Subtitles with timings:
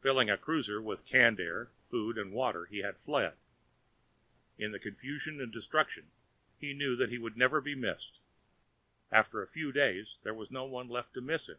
[0.00, 3.36] Filling a cruiser with canned air, food and water, he had fled.
[4.56, 6.12] In the confusion and destruction,
[6.56, 8.20] he knew that he would never be missed;
[9.10, 11.58] after a few days there was no one left to miss him.